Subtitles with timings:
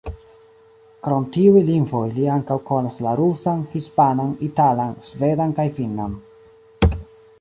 [1.07, 6.21] Krom tiuj lingvoj li ankaŭ konas la rusan, hispanan, italan, svedan kaj finnan.